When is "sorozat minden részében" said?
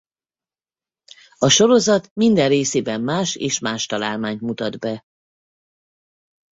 1.49-3.01